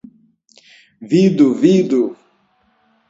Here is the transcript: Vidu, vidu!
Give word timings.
Vidu, 1.11 1.47
vidu! 1.61 2.01